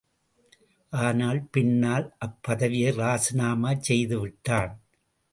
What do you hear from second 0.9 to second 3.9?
ஆனால், பின்னால் அப்பதவியை ராஜினாமாச்